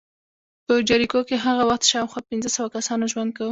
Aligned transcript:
په 0.65 0.73
جریکو 0.89 1.19
کې 1.27 1.35
هغه 1.45 1.63
وخت 1.69 1.83
شاوخوا 1.91 2.21
پنځه 2.29 2.49
سوه 2.55 2.67
کسانو 2.75 3.05
ژوند 3.11 3.31
کاوه 3.37 3.49